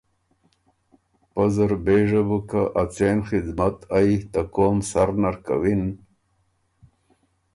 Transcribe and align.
پۀ 1.33 1.43
زر 1.53 1.71
بېژه 1.85 2.21
بو 2.27 2.39
که 2.49 2.61
ا 2.81 2.83
څېن 2.93 3.17
خدمت 3.29 3.77
ائ 3.97 4.11
ته 4.31 4.41
قوم 4.55 4.77
سر 4.89 5.09
نر 5.21 5.35
کَوِن 5.45 5.83